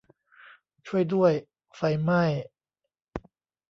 [0.87, 1.33] ช่วยด้วย!
[1.75, 2.23] ไฟไหม้!